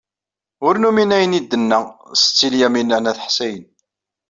Ur 0.67 0.73
numin 0.81 1.13
ayen 1.15 1.35
ay 1.37 1.43
d-tenna 1.43 1.79
Setti 2.21 2.47
Lyamina 2.53 2.97
n 2.99 3.09
At 3.11 3.19
Ḥsayen. 3.25 3.65